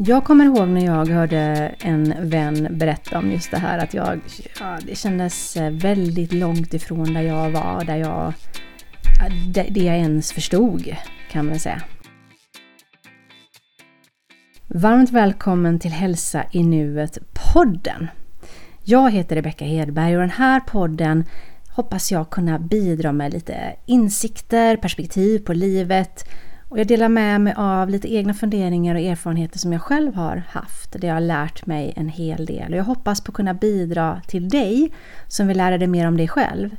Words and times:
Jag 0.00 0.24
kommer 0.24 0.44
ihåg 0.44 0.68
när 0.68 0.84
jag 0.84 1.06
hörde 1.06 1.74
en 1.78 2.30
vän 2.30 2.68
berätta 2.70 3.18
om 3.18 3.32
just 3.32 3.50
det 3.50 3.58
här 3.58 3.78
att 3.78 3.94
jag, 3.94 4.20
ja, 4.60 4.78
det 4.86 4.94
kändes 4.94 5.56
eh, 5.56 5.70
väldigt 5.70 6.32
långt 6.32 6.74
ifrån 6.74 7.14
där 7.14 7.22
jag 7.22 7.50
var, 7.50 7.84
där 7.84 7.96
jag, 7.96 8.32
det, 9.54 9.66
det 9.70 9.80
jag 9.80 9.96
ens 9.96 10.32
förstod 10.32 10.96
kan 11.30 11.46
man 11.46 11.58
säga. 11.58 11.82
Varmt 14.66 15.10
välkommen 15.10 15.78
till 15.78 15.92
Hälsa 15.92 16.44
i 16.52 16.62
nuet-podden. 16.62 18.06
Jag 18.84 19.10
heter 19.10 19.36
Rebecka 19.36 19.64
Hedberg 19.64 20.14
och 20.16 20.20
den 20.20 20.30
här 20.30 20.60
podden 20.60 21.24
hoppas 21.70 22.12
jag 22.12 22.30
kunna 22.30 22.58
bidra 22.58 23.12
med 23.12 23.32
lite 23.32 23.76
insikter, 23.86 24.76
perspektiv 24.76 25.38
på 25.38 25.52
livet 25.52 26.24
och 26.68 26.78
jag 26.78 26.86
delar 26.86 27.08
med 27.08 27.40
mig 27.40 27.54
av 27.56 27.88
lite 27.88 28.14
egna 28.14 28.34
funderingar 28.34 28.94
och 28.94 29.00
erfarenheter 29.00 29.58
som 29.58 29.72
jag 29.72 29.82
själv 29.82 30.14
har 30.14 30.42
haft. 30.48 30.96
Det 30.98 31.08
har 31.08 31.20
lärt 31.20 31.66
mig 31.66 31.92
en 31.96 32.08
hel 32.08 32.46
del 32.46 32.72
och 32.72 32.78
jag 32.78 32.84
hoppas 32.84 33.20
på 33.20 33.30
att 33.30 33.36
kunna 33.36 33.54
bidra 33.54 34.22
till 34.26 34.48
dig 34.48 34.92
som 35.28 35.46
vill 35.46 35.56
lära 35.56 35.78
dig 35.78 35.88
mer 35.88 36.08
om 36.08 36.16
dig 36.16 36.28
själv. 36.28 36.76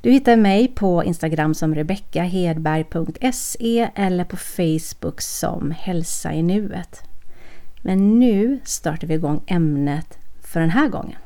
Du 0.00 0.10
hittar 0.10 0.36
mig 0.36 0.68
på 0.68 1.04
Instagram 1.04 1.54
som 1.54 1.74
rebeckahedberg.se 1.74 3.88
eller 3.94 4.24
på 4.24 4.36
Facebook 4.36 5.20
som 5.20 5.74
Hälsa 5.78 6.32
i 6.32 6.42
nuet. 6.42 7.02
Men 7.82 8.18
nu 8.18 8.60
startar 8.64 9.08
vi 9.08 9.14
igång 9.14 9.42
ämnet 9.46 10.18
för 10.42 10.60
den 10.60 10.70
här 10.70 10.88
gången. 10.88 11.16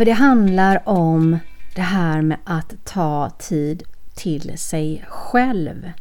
För 0.00 0.04
det 0.04 0.12
handlar 0.12 0.88
om 0.88 1.38
det 1.74 1.80
här 1.80 2.22
med 2.22 2.38
att 2.44 2.84
ta 2.84 3.30
tid 3.38 3.82
till 4.14 4.58
sig 4.58 5.04
själv. 5.08 5.92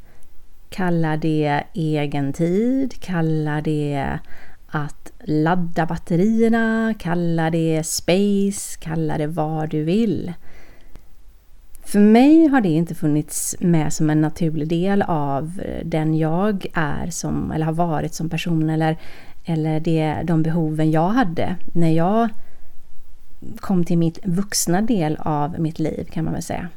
Kalla 0.70 1.18
det 1.18 1.64
egen 1.74 2.34
tid, 2.34 3.02
kalla 3.02 3.62
det 3.62 4.20
att 4.68 5.12
ladda 5.24 5.86
batterierna, 5.86 6.94
kalla 7.00 7.50
det 7.50 7.84
space, 7.84 8.80
kalla 8.80 9.18
det 9.18 9.28
vad 9.28 9.70
du 9.70 9.84
vill. 9.84 10.34
För 11.84 12.00
mig 12.00 12.48
har 12.48 12.62
det 12.62 12.70
inte 12.70 12.96
funnits 12.96 13.56
med 13.60 13.94
som 13.94 14.10
en 14.10 14.22
naturlig 14.22 14.68
del 14.68 15.02
av 15.02 15.62
den 15.84 16.18
jag 16.18 16.66
är 16.74 17.10
som, 17.10 17.52
eller 17.52 17.66
har 17.66 17.74
varit 17.74 18.14
som 18.14 18.30
person 18.30 18.70
eller, 18.70 18.98
eller 19.46 19.80
det, 19.80 20.22
de 20.24 20.44
behoven 20.44 20.92
jag 20.92 21.10
hade 21.10 21.56
när 21.74 21.92
jag 21.92 22.30
kom 23.60 23.86
till 23.86 23.98
mitt 23.98 24.20
vuxna 24.26 24.82
del 24.82 25.18
av 25.20 25.60
mitt 25.60 25.80
liv 25.80 26.08
kan 26.12 26.26
man 26.26 26.34
väl 26.34 26.44
säga. 26.44 26.70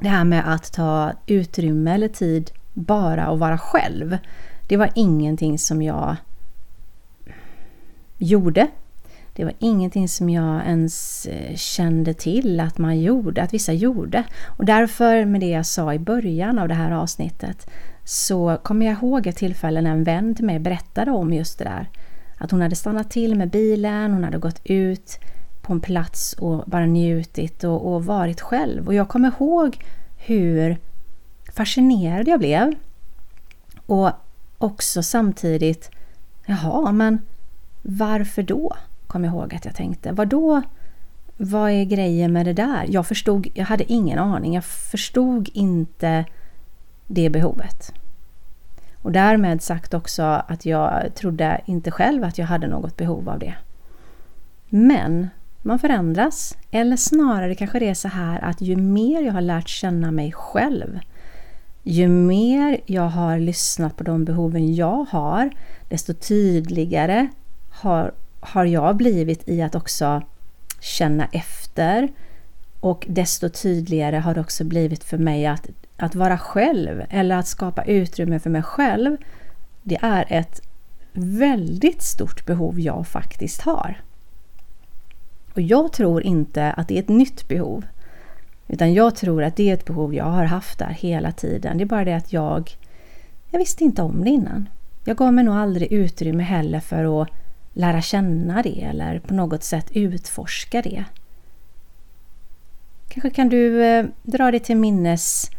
Det 0.00 0.08
här 0.08 0.24
med 0.24 0.54
att 0.54 0.72
ta 0.72 1.12
utrymme 1.26 1.94
eller 1.94 2.08
tid 2.08 2.50
bara 2.74 3.30
och 3.30 3.38
vara 3.38 3.58
själv. 3.58 4.18
Det 4.68 4.76
var 4.76 4.90
ingenting 4.94 5.58
som 5.58 5.82
jag 5.82 6.16
gjorde. 8.18 8.66
Det 9.32 9.44
var 9.44 9.52
ingenting 9.58 10.08
som 10.08 10.30
jag 10.30 10.66
ens 10.66 11.26
eh, 11.26 11.56
kände 11.56 12.14
till 12.14 12.60
att 12.60 12.78
man 12.78 13.00
gjorde, 13.00 13.42
att 13.42 13.54
vissa 13.54 13.72
gjorde. 13.72 14.24
Och 14.46 14.64
därför 14.64 15.24
med 15.24 15.40
det 15.40 15.48
jag 15.48 15.66
sa 15.66 15.94
i 15.94 15.98
början 15.98 16.58
av 16.58 16.68
det 16.68 16.74
här 16.74 16.90
avsnittet 16.90 17.70
så 18.04 18.58
kommer 18.62 18.86
jag 18.86 18.92
ihåg 18.92 19.26
ett 19.26 19.36
tillfälle 19.36 19.80
när 19.80 19.90
en 19.90 20.04
vän 20.04 20.34
till 20.34 20.44
mig 20.44 20.58
berättade 20.58 21.10
om 21.10 21.32
just 21.32 21.58
det 21.58 21.64
där. 21.64 21.88
Att 22.38 22.50
hon 22.50 22.60
hade 22.60 22.76
stannat 22.76 23.10
till 23.10 23.36
med 23.36 23.50
bilen, 23.50 24.12
hon 24.12 24.24
hade 24.24 24.38
gått 24.38 24.60
ut 24.64 25.18
på 25.66 25.72
en 25.72 25.80
plats 25.80 26.32
och 26.32 26.64
bara 26.66 26.86
njutit 26.86 27.64
och, 27.64 27.94
och 27.94 28.04
varit 28.04 28.40
själv. 28.40 28.86
Och 28.86 28.94
jag 28.94 29.08
kommer 29.08 29.28
ihåg 29.28 29.84
hur 30.16 30.76
fascinerad 31.52 32.28
jag 32.28 32.38
blev. 32.38 32.74
Och 33.86 34.10
också 34.58 35.02
samtidigt, 35.02 35.90
jaha, 36.46 36.92
men 36.92 37.18
varför 37.82 38.42
då? 38.42 38.76
Kom 39.06 39.24
jag 39.24 39.34
ihåg 39.34 39.54
att 39.54 39.64
jag 39.64 39.74
tänkte. 39.74 40.12
Vad 40.12 40.28
då? 40.28 40.62
Vad 41.36 41.70
är 41.70 41.84
grejen 41.84 42.32
med 42.32 42.46
det 42.46 42.52
där? 42.52 42.86
Jag 42.88 43.06
förstod, 43.06 43.46
jag 43.54 43.64
hade 43.64 43.92
ingen 43.92 44.18
aning. 44.18 44.54
Jag 44.54 44.64
förstod 44.64 45.48
inte 45.52 46.24
det 47.06 47.30
behovet. 47.30 47.92
Och 49.02 49.12
därmed 49.12 49.62
sagt 49.62 49.94
också 49.94 50.22
att 50.22 50.66
jag 50.66 51.14
trodde 51.14 51.60
inte 51.66 51.90
själv 51.90 52.24
att 52.24 52.38
jag 52.38 52.46
hade 52.46 52.66
något 52.66 52.96
behov 52.96 53.28
av 53.28 53.38
det. 53.38 53.54
Men 54.68 55.28
man 55.66 55.78
förändras. 55.78 56.56
Eller 56.70 56.96
snarare 56.96 57.54
kanske 57.54 57.78
det 57.78 57.88
är 57.88 57.94
så 57.94 58.08
här 58.08 58.44
att 58.44 58.60
ju 58.60 58.76
mer 58.76 59.22
jag 59.22 59.32
har 59.32 59.40
lärt 59.40 59.68
känna 59.68 60.10
mig 60.10 60.32
själv, 60.32 60.98
ju 61.82 62.08
mer 62.08 62.80
jag 62.86 63.08
har 63.08 63.38
lyssnat 63.38 63.96
på 63.96 64.04
de 64.04 64.24
behoven 64.24 64.74
jag 64.74 65.06
har, 65.10 65.50
desto 65.88 66.14
tydligare 66.14 67.28
har, 67.70 68.12
har 68.40 68.64
jag 68.64 68.96
blivit 68.96 69.48
i 69.48 69.62
att 69.62 69.74
också 69.74 70.22
känna 70.80 71.26
efter. 71.32 72.08
Och 72.80 73.06
desto 73.08 73.48
tydligare 73.48 74.16
har 74.16 74.34
det 74.34 74.40
också 74.40 74.64
blivit 74.64 75.04
för 75.04 75.18
mig 75.18 75.46
att, 75.46 75.66
att 75.96 76.14
vara 76.14 76.38
själv 76.38 77.04
eller 77.10 77.36
att 77.36 77.46
skapa 77.46 77.84
utrymme 77.84 78.38
för 78.38 78.50
mig 78.50 78.62
själv. 78.62 79.16
Det 79.82 79.98
är 80.02 80.26
ett 80.28 80.60
väldigt 81.12 82.02
stort 82.02 82.46
behov 82.46 82.80
jag 82.80 83.06
faktiskt 83.08 83.60
har. 83.60 84.00
Och 85.56 85.62
jag 85.62 85.92
tror 85.92 86.22
inte 86.22 86.72
att 86.72 86.88
det 86.88 86.94
är 86.94 87.02
ett 87.02 87.08
nytt 87.08 87.48
behov. 87.48 87.84
Utan 88.68 88.94
jag 88.94 89.14
tror 89.14 89.42
att 89.42 89.56
det 89.56 89.70
är 89.70 89.74
ett 89.74 89.84
behov 89.84 90.14
jag 90.14 90.24
har 90.24 90.44
haft 90.44 90.78
där 90.78 90.96
hela 90.98 91.32
tiden. 91.32 91.78
Det 91.78 91.84
är 91.84 91.86
bara 91.86 92.04
det 92.04 92.16
att 92.16 92.32
jag, 92.32 92.76
jag 93.50 93.58
visste 93.58 93.84
inte 93.84 94.02
om 94.02 94.24
det 94.24 94.30
innan. 94.30 94.68
Jag 95.04 95.16
gav 95.16 95.32
mig 95.32 95.44
nog 95.44 95.54
aldrig 95.54 95.92
utrymme 95.92 96.42
heller 96.42 96.80
för 96.80 97.22
att 97.22 97.28
lära 97.72 98.02
känna 98.02 98.62
det 98.62 98.82
eller 98.82 99.18
på 99.18 99.34
något 99.34 99.62
sätt 99.62 99.90
utforska 99.92 100.82
det. 100.82 101.04
Kanske 103.08 103.30
kan 103.30 103.48
du 103.48 103.84
eh, 103.84 104.06
dra 104.22 104.50
dig 104.50 104.60
till 104.60 104.76
minnes 104.76 105.50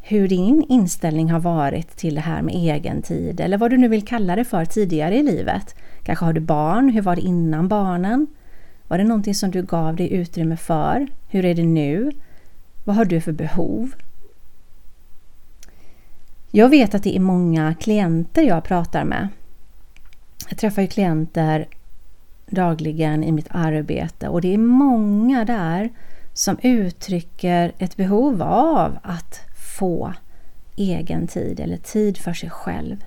hur 0.00 0.28
din 0.28 0.64
inställning 0.68 1.30
har 1.30 1.40
varit 1.40 1.96
till 1.96 2.14
det 2.14 2.20
här 2.20 2.42
med 2.42 2.54
egen 2.54 3.02
tid 3.02 3.40
eller 3.40 3.58
vad 3.58 3.70
du 3.70 3.76
nu 3.76 3.88
vill 3.88 4.06
kalla 4.06 4.36
det 4.36 4.44
för 4.44 4.64
tidigare 4.64 5.16
i 5.16 5.22
livet. 5.22 5.74
Kanske 6.02 6.24
har 6.24 6.32
du 6.32 6.40
barn, 6.40 6.88
hur 6.88 7.02
var 7.02 7.16
det 7.16 7.22
innan 7.22 7.68
barnen? 7.68 8.26
Var 8.90 8.98
det 8.98 9.04
någonting 9.04 9.34
som 9.34 9.50
du 9.50 9.62
gav 9.62 9.96
dig 9.96 10.12
utrymme 10.12 10.56
för? 10.56 11.06
Hur 11.28 11.44
är 11.44 11.54
det 11.54 11.62
nu? 11.62 12.10
Vad 12.84 12.96
har 12.96 13.04
du 13.04 13.20
för 13.20 13.32
behov? 13.32 13.92
Jag 16.50 16.68
vet 16.68 16.94
att 16.94 17.02
det 17.02 17.16
är 17.16 17.20
många 17.20 17.74
klienter 17.74 18.42
jag 18.42 18.64
pratar 18.64 19.04
med. 19.04 19.28
Jag 20.48 20.58
träffar 20.58 20.82
ju 20.82 20.88
klienter 20.88 21.68
dagligen 22.46 23.24
i 23.24 23.32
mitt 23.32 23.48
arbete 23.50 24.28
och 24.28 24.40
det 24.40 24.54
är 24.54 24.58
många 24.58 25.44
där 25.44 25.90
som 26.32 26.58
uttrycker 26.62 27.72
ett 27.78 27.96
behov 27.96 28.42
av 28.42 28.98
att 29.02 29.40
få 29.78 30.14
egen 30.76 31.26
tid 31.26 31.60
eller 31.60 31.76
tid 31.76 32.18
för 32.18 32.32
sig 32.32 32.50
själv. 32.50 33.04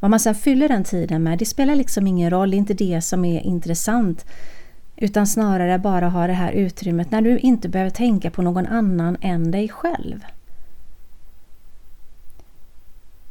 Vad 0.00 0.10
man 0.10 0.20
sedan 0.20 0.34
fyller 0.34 0.68
den 0.68 0.84
tiden 0.84 1.22
med, 1.22 1.38
det 1.38 1.46
spelar 1.46 1.74
liksom 1.74 2.06
ingen 2.06 2.30
roll, 2.30 2.50
det 2.50 2.56
är 2.56 2.58
inte 2.58 2.74
det 2.74 3.00
som 3.00 3.24
är 3.24 3.40
intressant. 3.40 4.24
Utan 5.02 5.26
snarare 5.26 5.78
bara 5.78 6.08
ha 6.08 6.26
det 6.26 6.32
här 6.32 6.52
utrymmet 6.52 7.10
när 7.10 7.22
du 7.22 7.38
inte 7.38 7.68
behöver 7.68 7.90
tänka 7.90 8.30
på 8.30 8.42
någon 8.42 8.66
annan 8.66 9.16
än 9.20 9.50
dig 9.50 9.68
själv. 9.68 10.24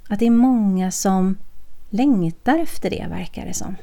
Att 0.09 0.19
det 0.19 0.25
är 0.25 0.31
många 0.31 0.91
som 0.91 1.37
längtar 1.89 2.57
efter 2.57 2.89
det 2.89 3.07
verkar 3.09 3.45
det 3.45 3.53
som. 3.53 3.75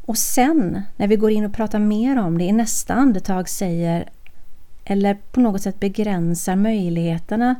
Och 0.00 0.18
sen 0.18 0.82
när 0.96 1.08
vi 1.08 1.16
går 1.16 1.30
in 1.30 1.44
och 1.44 1.54
pratar 1.54 1.78
mer 1.78 2.18
om 2.18 2.38
det 2.38 2.44
i 2.44 2.52
nästa 2.52 2.94
andetag 2.94 3.48
säger 3.48 4.08
eller 4.84 5.14
på 5.14 5.40
något 5.40 5.62
sätt 5.62 5.80
begränsar 5.80 6.56
möjligheterna 6.56 7.54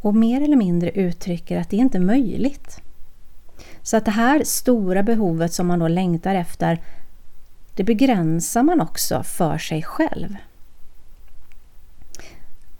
och 0.00 0.14
mer 0.14 0.42
eller 0.42 0.56
mindre 0.56 0.90
uttrycker 0.90 1.60
att 1.60 1.70
det 1.70 1.76
inte 1.76 1.98
är 1.98 2.02
möjligt. 2.02 2.80
Så 3.82 3.96
att 3.96 4.04
det 4.04 4.10
här 4.10 4.44
stora 4.44 5.02
behovet 5.02 5.52
som 5.52 5.66
man 5.66 5.78
då 5.78 5.88
längtar 5.88 6.34
efter 6.34 6.80
det 7.78 7.84
begränsar 7.84 8.62
man 8.62 8.80
också 8.80 9.22
för 9.22 9.58
sig 9.58 9.82
själv. 9.82 10.36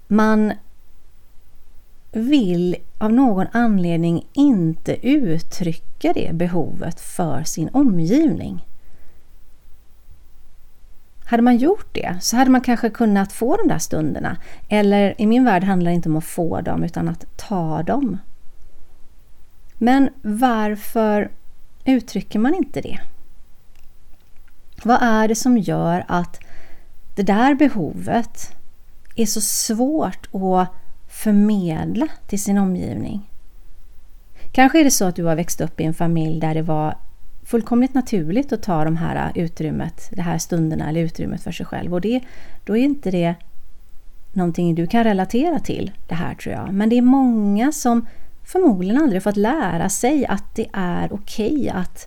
Man 0.07 0.53
vill 2.13 2.77
av 2.99 3.13
någon 3.13 3.47
anledning 3.53 4.27
inte 4.33 5.09
uttrycka 5.09 6.13
det 6.13 6.35
behovet 6.35 7.01
för 7.01 7.43
sin 7.43 7.69
omgivning. 7.73 8.67
Hade 11.25 11.43
man 11.43 11.57
gjort 11.57 11.95
det 11.95 12.19
så 12.21 12.37
hade 12.37 12.51
man 12.51 12.61
kanske 12.61 12.91
kunnat 12.91 13.33
få 13.33 13.57
de 13.57 13.69
där 13.69 13.79
stunderna. 13.79 14.37
Eller 14.69 15.21
i 15.21 15.27
min 15.27 15.45
värld 15.45 15.65
handlar 15.65 15.91
det 15.91 15.95
inte 15.95 16.09
om 16.09 16.17
att 16.17 16.25
få 16.25 16.61
dem 16.61 16.85
utan 16.85 17.09
att 17.09 17.37
ta 17.37 17.83
dem. 17.83 18.19
Men 19.75 20.11
varför 20.23 21.31
uttrycker 21.85 22.39
man 22.39 22.55
inte 22.55 22.81
det? 22.81 22.99
Vad 24.85 25.03
är 25.03 25.29
det 25.29 25.35
som 25.35 25.59
gör 25.59 26.05
att 26.09 26.41
det 27.15 27.23
där 27.23 27.55
behovet 27.55 28.55
är 29.17 29.27
så 29.27 29.41
svårt 29.41 30.29
att 30.35 30.69
förmedla 31.09 32.09
till 32.27 32.43
sin 32.43 32.59
omgivning. 32.59 33.31
Kanske 34.53 34.81
är 34.81 34.85
det 34.85 34.91
så 34.91 35.05
att 35.05 35.17
du 35.17 35.25
har 35.25 35.37
växt 35.37 35.61
upp 35.61 35.81
i 35.81 35.85
en 35.85 35.95
familj 35.95 36.41
där 36.41 36.55
det 36.55 36.63
var 36.63 36.97
fullkomligt 37.45 37.95
naturligt 37.95 38.53
att 38.53 38.63
ta 38.63 38.85
de 38.85 38.97
här 38.97 39.33
äh, 39.35 39.45
utrymmet, 39.45 40.11
de 40.13 40.23
här 40.23 40.39
stunderna 40.39 40.89
eller 40.89 41.01
utrymmet 41.01 41.43
för 41.43 41.53
sig 41.53 41.67
själv. 41.67 41.95
Och 41.95 42.01
det, 42.01 42.21
då 42.65 42.77
är 42.77 42.85
inte 42.85 43.11
det 43.11 43.35
någonting 44.33 44.75
du 44.75 44.87
kan 44.87 45.05
relatera 45.05 45.59
till 45.59 45.93
det 46.09 46.15
här 46.15 46.35
tror 46.35 46.55
jag. 46.55 46.75
Men 46.75 46.89
det 46.89 46.99
är 46.99 47.03
många 47.03 47.73
som 47.73 48.07
förmodligen 48.45 49.03
aldrig 49.03 49.23
fått 49.23 49.37
lära 49.37 49.89
sig 49.89 50.27
att 50.27 50.55
det 50.55 50.67
är 50.73 51.13
okej 51.13 51.57
okay 51.57 51.69
att 51.69 52.07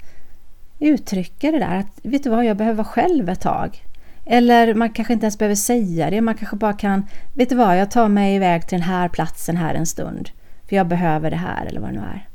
uttrycka 0.82 1.52
det 1.52 1.60
där 1.60 1.76
att 1.76 2.00
vet 2.04 2.24
du 2.24 2.30
vad, 2.30 2.46
jag 2.46 2.58
behöver 2.58 2.78
vara 2.78 2.88
själv 2.88 3.30
ett 3.30 3.42
tag. 3.42 3.84
Eller 4.26 4.74
man 4.74 4.90
kanske 4.90 5.14
inte 5.14 5.26
ens 5.26 5.38
behöver 5.38 5.56
säga 5.56 6.10
det, 6.10 6.22
man 6.22 6.36
kanske 6.36 6.56
bara 6.56 6.74
kan, 6.74 7.08
vet 7.34 7.50
du 7.50 7.56
vad, 7.56 7.78
jag 7.78 7.92
tar 7.92 8.08
mig 8.08 8.36
iväg 8.36 8.68
till 8.68 8.80
den 8.80 8.88
här 8.88 9.10
platsen 9.10 9.58
här 9.58 9.76
en 9.76 9.86
stund. 9.86 10.30
För 10.70 10.76
jag 10.76 10.88
behöver 10.88 11.30
det 11.30 11.38
här 11.38 11.66
eller 11.66 11.82
vad 11.82 11.90
det 11.90 11.94
nu 11.94 12.06
är. 12.06 12.28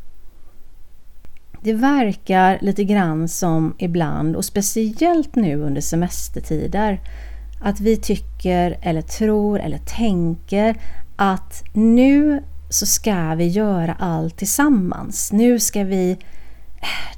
Det 1.63 1.73
verkar 1.73 2.59
lite 2.61 2.85
grann 2.85 3.29
som 3.29 3.75
ibland, 3.79 4.37
och 4.37 4.45
speciellt 4.45 5.35
nu 5.35 5.57
under 5.57 5.81
semestertider, 5.81 7.01
att 7.61 7.81
vi 7.81 7.97
tycker 7.97 8.79
eller 8.83 9.03
tror 9.03 9.61
eller 9.61 9.79
tänker 9.79 10.77
att 11.17 11.65
nu 11.73 12.43
så 12.71 12.87
ska 12.87 13.35
vi 13.35 13.49
göra 13.49 13.97
allt 13.99 14.37
tillsammans. 14.37 15.33
Nu 15.33 15.59
ska 15.59 15.85
vi... 15.85 16.19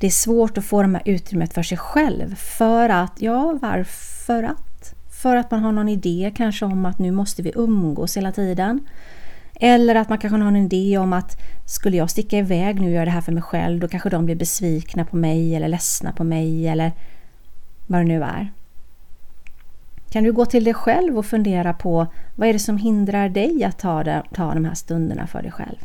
Det 0.00 0.06
är 0.06 0.10
svårt 0.10 0.58
att 0.58 0.64
få 0.64 0.82
de 0.82 0.94
här 0.94 1.02
utrymmet 1.04 1.54
för 1.54 1.62
sig 1.62 1.78
själv 1.78 2.34
för 2.34 2.88
att, 2.88 3.12
ja 3.18 3.58
varför 3.62 4.42
att? 4.42 4.94
För 5.22 5.36
att 5.36 5.50
man 5.50 5.60
har 5.60 5.72
någon 5.72 5.88
idé 5.88 6.32
kanske 6.36 6.64
om 6.64 6.86
att 6.86 6.98
nu 6.98 7.10
måste 7.10 7.42
vi 7.42 7.52
umgås 7.54 8.16
hela 8.16 8.32
tiden. 8.32 8.86
Eller 9.54 9.94
att 9.94 10.08
man 10.08 10.18
kanske 10.18 10.38
har 10.38 10.48
en 10.48 10.56
idé 10.56 10.98
om 10.98 11.12
att 11.12 11.36
skulle 11.66 11.96
jag 11.96 12.10
sticka 12.10 12.38
iväg 12.38 12.80
nu 12.80 12.86
och 12.86 12.92
göra 12.92 13.04
det 13.04 13.10
här 13.10 13.20
för 13.20 13.32
mig 13.32 13.42
själv 13.42 13.80
då 13.80 13.88
kanske 13.88 14.10
de 14.10 14.24
blir 14.24 14.36
besvikna 14.36 15.04
på 15.04 15.16
mig 15.16 15.54
eller 15.54 15.68
ledsna 15.68 16.12
på 16.12 16.24
mig 16.24 16.68
eller 16.68 16.92
vad 17.86 18.00
det 18.00 18.04
nu 18.04 18.22
är. 18.22 18.52
Kan 20.10 20.24
du 20.24 20.32
gå 20.32 20.46
till 20.46 20.64
dig 20.64 20.74
själv 20.74 21.18
och 21.18 21.26
fundera 21.26 21.72
på 21.72 22.06
vad 22.36 22.48
är 22.48 22.52
det 22.52 22.58
som 22.58 22.78
hindrar 22.78 23.28
dig 23.28 23.64
att 23.64 23.78
ta, 23.78 24.04
det, 24.04 24.22
ta 24.34 24.54
de 24.54 24.64
här 24.64 24.74
stunderna 24.74 25.26
för 25.26 25.42
dig 25.42 25.52
själv? 25.52 25.78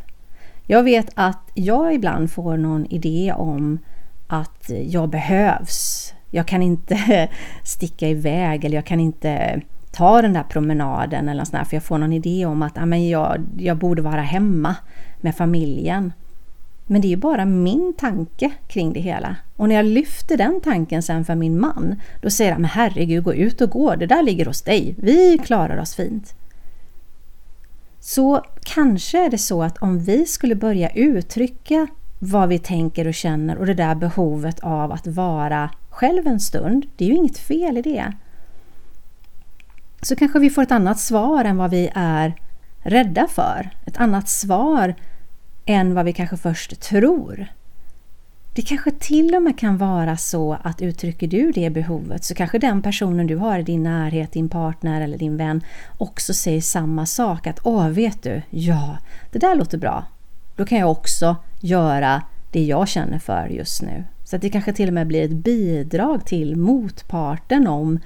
Jag 0.66 0.82
vet 0.82 1.10
att 1.14 1.50
jag 1.54 1.94
ibland 1.94 2.30
får 2.30 2.56
någon 2.56 2.86
idé 2.86 3.34
om 3.36 3.78
att 4.26 4.70
jag 4.84 5.08
behövs. 5.08 6.12
Jag 6.30 6.46
kan 6.46 6.62
inte 6.62 7.28
sticka 7.64 8.08
iväg 8.08 8.64
eller 8.64 8.76
jag 8.76 8.86
kan 8.86 9.00
inte 9.00 9.60
ta 9.92 10.22
den 10.22 10.32
där 10.32 10.42
promenaden 10.42 11.28
eller 11.28 11.44
sådär 11.44 11.64
för 11.64 11.76
jag 11.76 11.82
får 11.82 11.98
någon 11.98 12.12
idé 12.12 12.46
om 12.46 12.62
att 12.62 12.78
ah, 12.78 12.86
ja, 12.86 12.96
jag, 12.96 13.44
jag 13.58 13.76
borde 13.76 14.02
vara 14.02 14.22
hemma 14.22 14.76
med 15.20 15.36
familjen. 15.36 16.12
Men 16.86 17.00
det 17.00 17.06
är 17.06 17.10
ju 17.10 17.16
bara 17.16 17.44
min 17.44 17.94
tanke 17.98 18.50
kring 18.68 18.92
det 18.92 19.00
hela. 19.00 19.36
Och 19.56 19.68
när 19.68 19.74
jag 19.74 19.84
lyfter 19.84 20.36
den 20.36 20.60
tanken 20.60 21.02
sen 21.02 21.24
för 21.24 21.34
min 21.34 21.60
man, 21.60 22.00
då 22.22 22.30
säger 22.30 22.52
han, 22.52 22.60
men 22.60 22.70
herregud, 22.70 23.24
gå 23.24 23.34
ut 23.34 23.60
och 23.60 23.70
gå, 23.70 23.94
det 23.94 24.06
där 24.06 24.22
ligger 24.22 24.46
hos 24.46 24.62
dig, 24.62 24.94
vi 24.98 25.38
klarar 25.38 25.76
oss 25.78 25.94
fint. 25.94 26.34
Så 28.06 28.42
kanske 28.64 29.26
är 29.26 29.30
det 29.30 29.38
så 29.38 29.62
att 29.62 29.78
om 29.78 29.98
vi 29.98 30.26
skulle 30.26 30.54
börja 30.54 30.90
uttrycka 30.90 31.86
vad 32.18 32.48
vi 32.48 32.58
tänker 32.58 33.06
och 33.06 33.14
känner 33.14 33.56
och 33.56 33.66
det 33.66 33.74
där 33.74 33.94
behovet 33.94 34.60
av 34.60 34.92
att 34.92 35.06
vara 35.06 35.70
själv 35.90 36.26
en 36.26 36.40
stund, 36.40 36.86
det 36.96 37.04
är 37.04 37.08
ju 37.08 37.14
inget 37.14 37.38
fel 37.38 37.78
i 37.78 37.82
det. 37.82 38.12
Så 40.02 40.16
kanske 40.16 40.38
vi 40.38 40.50
får 40.50 40.62
ett 40.62 40.72
annat 40.72 41.00
svar 41.00 41.44
än 41.44 41.56
vad 41.56 41.70
vi 41.70 41.90
är 41.94 42.34
rädda 42.78 43.26
för. 43.26 43.70
Ett 43.86 43.96
annat 43.96 44.28
svar 44.28 44.94
än 45.66 45.94
vad 45.94 46.04
vi 46.04 46.12
kanske 46.12 46.36
först 46.36 46.80
tror. 46.80 47.46
Det 48.56 48.62
kanske 48.62 48.90
till 48.90 49.34
och 49.34 49.42
med 49.42 49.58
kan 49.58 49.78
vara 49.78 50.16
så 50.16 50.58
att 50.62 50.82
uttrycker 50.82 51.26
du 51.26 51.52
det 51.52 51.70
behovet 51.70 52.24
så 52.24 52.34
kanske 52.34 52.58
den 52.58 52.82
personen 52.82 53.26
du 53.26 53.36
har 53.36 53.58
i 53.58 53.62
din 53.62 53.82
närhet, 53.82 54.32
din 54.32 54.48
partner 54.48 55.00
eller 55.00 55.18
din 55.18 55.36
vän 55.36 55.64
också 55.98 56.34
säger 56.34 56.60
samma 56.60 57.06
sak. 57.06 57.46
Att 57.46 57.60
åh, 57.62 57.88
vet 57.88 58.22
du, 58.22 58.42
ja, 58.50 58.98
det 59.32 59.38
där 59.38 59.54
låter 59.54 59.78
bra. 59.78 60.04
Då 60.56 60.64
kan 60.64 60.78
jag 60.78 60.90
också 60.90 61.36
göra 61.60 62.22
det 62.50 62.64
jag 62.64 62.88
känner 62.88 63.18
för 63.18 63.48
just 63.48 63.82
nu. 63.82 64.04
Så 64.24 64.36
att 64.36 64.42
det 64.42 64.50
kanske 64.50 64.72
till 64.72 64.88
och 64.88 64.94
med 64.94 65.06
blir 65.06 65.24
ett 65.24 65.44
bidrag 65.44 66.26
till 66.26 66.56
motparten 66.56 67.66
om 67.66 68.00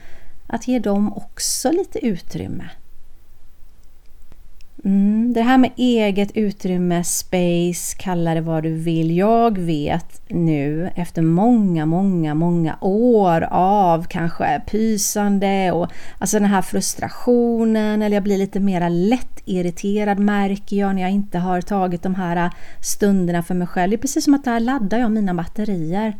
att 0.46 0.68
ge 0.68 0.78
dem 0.78 1.12
också 1.12 1.70
lite 1.70 2.06
utrymme. 2.06 2.64
Mm, 4.84 5.32
det 5.32 5.42
här 5.42 5.58
med 5.58 5.70
eget 5.76 6.30
utrymme, 6.34 7.04
space, 7.04 7.96
kalla 7.98 8.34
det 8.34 8.40
vad 8.40 8.62
du 8.62 8.74
vill. 8.74 9.16
Jag 9.16 9.58
vet 9.58 10.22
nu 10.28 10.90
efter 10.94 11.22
många, 11.22 11.86
många, 11.86 12.34
många 12.34 12.78
år 12.80 13.48
av 13.50 14.04
kanske 14.04 14.62
pysande 14.66 15.72
och 15.72 15.88
alltså 16.18 16.38
den 16.38 16.48
här 16.48 16.62
frustrationen 16.62 18.02
eller 18.02 18.16
jag 18.16 18.22
blir 18.22 18.38
lite 18.38 18.60
mera 18.60 18.88
lättirriterad 18.88 20.18
märker 20.18 20.76
jag 20.76 20.94
när 20.94 21.02
jag 21.02 21.10
inte 21.10 21.38
har 21.38 21.60
tagit 21.60 22.02
de 22.02 22.14
här 22.14 22.50
stunderna 22.80 23.42
för 23.42 23.54
mig 23.54 23.66
själv. 23.66 23.90
Det 23.90 23.96
är 23.96 23.98
precis 23.98 24.24
som 24.24 24.34
att 24.34 24.44
där 24.44 24.60
laddar 24.60 24.98
jag 24.98 25.10
mina 25.10 25.34
batterier. 25.34 26.16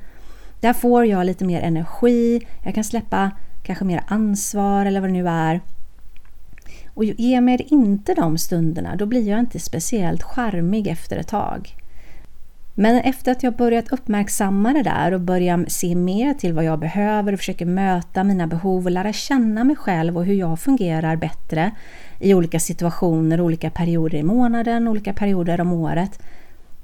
Där 0.61 0.73
får 0.73 1.07
jag 1.07 1.27
lite 1.27 1.45
mer 1.45 1.61
energi, 1.61 2.47
jag 2.65 2.75
kan 2.75 2.85
släppa 2.85 3.31
kanske 3.63 3.85
mer 3.85 4.03
ansvar 4.07 4.87
eller 4.87 5.01
vad 5.01 5.09
det 5.09 5.13
nu 5.13 5.29
är. 5.29 5.61
Och 6.99 7.05
ger 7.05 7.41
mig 7.41 7.67
inte 7.71 8.15
de 8.15 8.39
stunderna, 8.39 8.97
då 8.97 9.07
blir 9.07 9.29
jag 9.29 9.39
inte 9.39 9.59
speciellt 9.59 10.23
charmig 10.23 10.87
efter 10.87 11.17
ett 11.17 11.29
tag. 11.29 11.75
Men 12.75 12.97
efter 12.97 13.33
att 13.33 13.43
jag 13.43 13.57
börjat 13.57 13.93
uppmärksamma 13.93 14.73
det 14.73 14.83
där 14.83 15.15
och 15.15 15.21
börjat 15.21 15.73
se 15.73 15.95
mer 15.95 16.35
till 16.35 16.53
vad 16.53 16.65
jag 16.65 16.79
behöver 16.79 17.33
och 17.33 17.39
försöker 17.39 17.67
möta 17.67 18.25
mina 18.25 18.47
behov 18.47 18.85
och 18.85 18.91
lära 18.91 19.13
känna 19.13 19.65
mig 19.65 19.77
själv 19.77 20.17
och 20.17 20.25
hur 20.25 20.35
jag 20.35 20.61
fungerar 20.61 21.17
bättre 21.17 21.71
i 22.21 22.35
olika 22.35 22.61
situationer, 22.61 23.41
olika 23.41 23.71
perioder 23.71 24.19
i 24.19 24.23
månaden, 24.23 24.89
olika 24.89 25.13
perioder 25.13 25.61
om 25.61 25.73
året, 25.73 26.23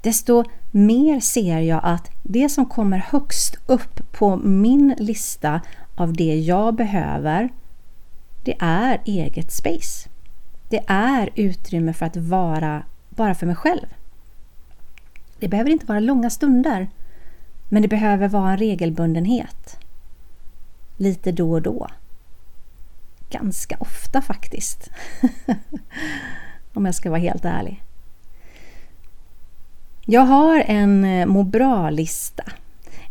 desto 0.03 0.45
mer 0.71 1.21
ser 1.21 1.59
jag 1.59 1.81
att 1.83 2.11
det 2.23 2.49
som 2.49 2.67
kommer 2.67 2.99
högst 2.99 3.57
upp 3.67 4.13
på 4.13 4.37
min 4.37 4.95
lista 4.99 5.61
av 5.95 6.13
det 6.13 6.35
jag 6.35 6.75
behöver 6.75 7.49
det 8.44 8.56
är 8.58 9.00
eget 9.05 9.50
space. 9.50 10.08
Det 10.69 10.82
är 10.87 11.31
utrymme 11.35 11.93
för 11.93 12.06
att 12.06 12.17
vara 12.17 12.82
bara 13.08 13.34
för 13.34 13.46
mig 13.46 13.56
själv. 13.56 13.86
Det 15.39 15.48
behöver 15.48 15.70
inte 15.70 15.86
vara 15.86 16.01
långa 16.01 16.31
stunder, 16.31 16.89
men 17.69 17.82
det 17.82 17.89
behöver 17.89 18.29
vara 18.29 18.51
en 18.51 18.58
regelbundenhet. 18.58 19.79
Lite 20.96 21.32
då 21.32 21.53
och 21.53 21.63
då. 21.63 21.89
Ganska 23.31 23.77
ofta 23.81 24.22
faktiskt. 24.22 24.91
Om 26.74 26.86
jag 26.86 26.94
ska 26.94 27.10
vara 27.10 27.20
helt 27.20 27.44
ärlig. 27.44 27.82
Jag 30.06 30.20
har 30.20 30.60
en 30.60 31.05
eh, 31.05 31.27
må 31.27 31.43
bra-lista 31.43 32.44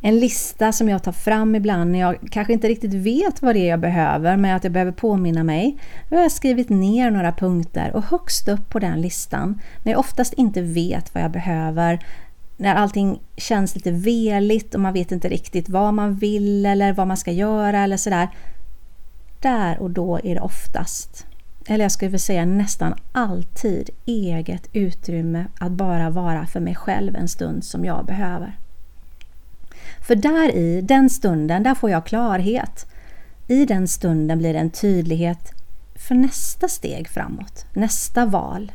en 0.06 0.20
lista 0.20 0.72
som 0.72 0.90
jag 0.90 1.04
tar 1.04 1.12
fram 1.12 1.56
ibland 1.56 1.92
när 1.92 2.00
jag 2.00 2.18
kanske 2.32 2.54
inte 2.54 2.68
riktigt 2.68 2.94
vet 2.94 3.42
vad 3.42 3.56
det 3.56 3.60
är 3.60 3.70
jag 3.70 3.80
behöver 3.80 4.38
men 4.38 4.56
att 4.56 4.64
jag 4.64 4.74
behöver 4.74 4.92
påminna 4.92 5.44
mig. 5.44 5.78
Då 6.10 6.16
har 6.16 6.24
jag 6.24 6.32
skrivit 6.32 6.70
ner 6.70 7.12
några 7.12 7.32
punkter 7.32 7.96
och 7.96 8.04
högst 8.04 8.48
upp 8.48 8.70
på 8.70 8.80
den 8.80 9.02
listan, 9.02 9.62
när 9.84 9.92
jag 9.92 10.00
oftast 10.00 10.34
inte 10.34 10.62
vet 10.62 11.14
vad 11.14 11.24
jag 11.24 11.32
behöver, 11.32 12.06
när 12.58 12.76
allting 12.76 13.20
känns 13.38 13.76
lite 13.76 13.92
veligt 13.92 14.76
och 14.76 14.82
man 14.82 14.94
vet 14.94 15.12
inte 15.12 15.30
riktigt 15.30 15.70
vad 15.70 15.94
man 15.94 16.16
vill 16.16 16.66
eller 16.66 16.94
vad 16.94 17.08
man 17.08 17.18
ska 17.18 17.32
göra 17.32 17.80
eller 17.80 17.98
sådär. 17.98 18.28
Där 19.42 19.80
och 19.80 19.92
då 19.92 20.20
är 20.24 20.36
det 20.36 20.42
oftast, 20.42 21.26
eller 21.68 21.86
jag 21.86 21.92
skulle 21.92 22.10
vilja 22.10 22.20
säga 22.20 22.46
nästan 22.46 22.94
alltid, 23.12 23.90
eget 24.06 24.70
utrymme 24.74 25.46
att 25.60 25.72
bara 25.72 26.10
vara 26.10 26.46
för 26.46 26.60
mig 26.60 26.76
själv 26.76 27.16
en 27.16 27.28
stund 27.28 27.64
som 27.64 27.86
jag 27.86 28.06
behöver. 28.06 28.58
För 30.04 30.16
där 30.16 30.56
i 30.56 30.82
den 30.82 31.10
stunden, 31.10 31.64
där 31.64 31.76
får 31.76 31.90
jag 31.90 32.06
klarhet. 32.06 32.86
I 33.48 33.66
den 33.66 33.88
stunden 33.88 34.38
blir 34.38 34.54
det 34.54 34.60
en 34.60 34.70
tydlighet 34.70 35.54
för 35.96 36.16
nästa 36.16 36.68
steg 36.68 37.08
framåt, 37.08 37.66
nästa 37.74 38.26
val. 38.26 38.72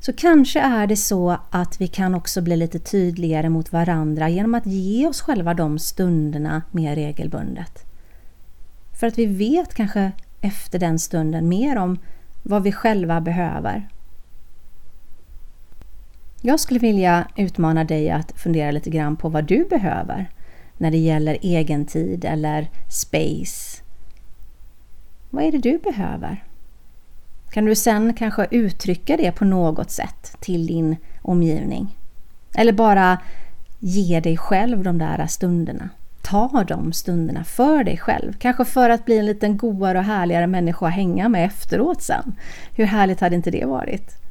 Så 0.00 0.12
kanske 0.12 0.60
är 0.60 0.86
det 0.86 0.96
så 0.96 1.38
att 1.50 1.80
vi 1.80 1.86
kan 1.86 2.14
också 2.14 2.42
bli 2.42 2.56
lite 2.56 2.78
tydligare 2.78 3.48
mot 3.48 3.72
varandra 3.72 4.28
genom 4.28 4.54
att 4.54 4.66
ge 4.66 5.06
oss 5.06 5.20
själva 5.20 5.54
de 5.54 5.78
stunderna 5.78 6.62
mer 6.70 6.94
regelbundet. 6.94 7.84
För 9.00 9.06
att 9.06 9.18
vi 9.18 9.26
vet 9.26 9.74
kanske 9.74 10.12
efter 10.40 10.78
den 10.78 10.98
stunden 10.98 11.48
mer 11.48 11.76
om 11.76 11.98
vad 12.42 12.62
vi 12.62 12.72
själva 12.72 13.20
behöver 13.20 13.88
jag 16.40 16.60
skulle 16.60 16.80
vilja 16.80 17.28
utmana 17.36 17.84
dig 17.84 18.10
att 18.10 18.32
fundera 18.36 18.70
lite 18.70 18.90
grann 18.90 19.16
på 19.16 19.28
vad 19.28 19.44
du 19.44 19.64
behöver 19.64 20.30
när 20.76 20.90
det 20.90 20.98
gäller 20.98 21.38
egen 21.42 21.84
tid 21.84 22.24
eller 22.24 22.70
space. 22.88 23.82
Vad 25.30 25.44
är 25.44 25.52
det 25.52 25.58
du 25.58 25.78
behöver? 25.78 26.44
Kan 27.50 27.64
du 27.64 27.74
sen 27.74 28.14
kanske 28.14 28.46
uttrycka 28.50 29.16
det 29.16 29.32
på 29.32 29.44
något 29.44 29.90
sätt 29.90 30.36
till 30.40 30.66
din 30.66 30.96
omgivning? 31.22 31.96
Eller 32.54 32.72
bara 32.72 33.18
ge 33.78 34.20
dig 34.20 34.36
själv 34.36 34.82
de 34.82 34.98
där 34.98 35.26
stunderna. 35.26 35.88
Ta 36.22 36.64
de 36.68 36.92
stunderna 36.92 37.44
för 37.44 37.84
dig 37.84 37.96
själv. 37.96 38.32
Kanske 38.38 38.64
för 38.64 38.90
att 38.90 39.04
bli 39.04 39.18
en 39.18 39.26
liten 39.26 39.56
godare 39.56 39.98
och 39.98 40.04
härligare 40.04 40.46
människa 40.46 40.86
att 40.86 40.92
hänga 40.92 41.28
med 41.28 41.44
efteråt 41.44 42.02
sen. 42.02 42.32
Hur 42.74 42.84
härligt 42.84 43.20
hade 43.20 43.36
inte 43.36 43.50
det 43.50 43.64
varit? 43.64 44.27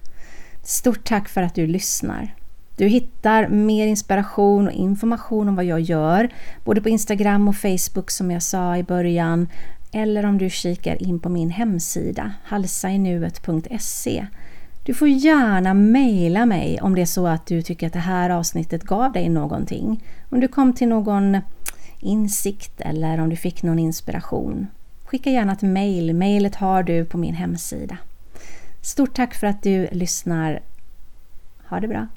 Stort 0.67 1.03
tack 1.03 1.29
för 1.29 1.41
att 1.41 1.55
du 1.55 1.67
lyssnar. 1.67 2.35
Du 2.77 2.87
hittar 2.87 3.47
mer 3.47 3.87
inspiration 3.87 4.67
och 4.67 4.73
information 4.73 5.49
om 5.49 5.55
vad 5.55 5.65
jag 5.65 5.79
gör, 5.79 6.29
både 6.63 6.81
på 6.81 6.89
Instagram 6.89 7.47
och 7.47 7.55
Facebook 7.55 8.11
som 8.11 8.31
jag 8.31 8.43
sa 8.43 8.77
i 8.77 8.83
början, 8.83 9.47
eller 9.91 10.25
om 10.25 10.37
du 10.37 10.49
kikar 10.49 11.03
in 11.03 11.19
på 11.19 11.29
min 11.29 11.49
hemsida 11.49 12.33
halsainuet.se. 12.43 14.27
Du 14.85 14.93
får 14.93 15.07
gärna 15.07 15.73
mejla 15.73 16.45
mig 16.45 16.79
om 16.81 16.95
det 16.95 17.01
är 17.01 17.05
så 17.05 17.27
att 17.27 17.45
du 17.45 17.61
tycker 17.61 17.87
att 17.87 17.93
det 17.93 17.99
här 17.99 18.29
avsnittet 18.29 18.83
gav 18.83 19.11
dig 19.11 19.29
någonting. 19.29 20.03
Om 20.29 20.39
du 20.39 20.47
kom 20.47 20.73
till 20.73 20.87
någon 20.87 21.37
insikt 21.99 22.81
eller 22.81 23.19
om 23.19 23.29
du 23.29 23.35
fick 23.35 23.63
någon 23.63 23.79
inspiration. 23.79 24.67
Skicka 25.05 25.29
gärna 25.29 25.53
ett 25.53 25.61
mejl. 25.61 26.13
Mejlet 26.13 26.55
har 26.55 26.83
du 26.83 27.05
på 27.05 27.17
min 27.17 27.35
hemsida. 27.35 27.97
Stort 28.87 29.15
tack 29.15 29.33
för 29.33 29.47
att 29.47 29.63
du 29.63 29.87
lyssnar. 29.91 30.59
Ha 31.69 31.79
det 31.79 31.87
bra! 31.87 32.07